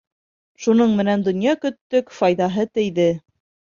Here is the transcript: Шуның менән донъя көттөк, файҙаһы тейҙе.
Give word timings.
Шуның 0.65 0.95
менән 1.01 1.25
донъя 1.29 1.53
көттөк, 1.65 2.11
файҙаһы 2.21 2.67
тейҙе. 2.79 3.11